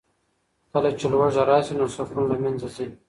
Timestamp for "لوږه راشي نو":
1.11-1.85